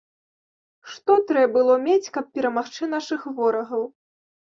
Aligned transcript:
Што 0.93 1.17
трэ 1.33 1.45
было 1.59 1.77
мець, 1.85 2.11
каб 2.19 2.35
перамагчы 2.39 2.83
нашых 2.97 3.33
ворагаў? 3.41 3.91